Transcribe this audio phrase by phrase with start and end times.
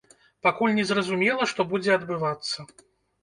[0.45, 2.57] Пакуль не зразумела, што будзе адбывацца.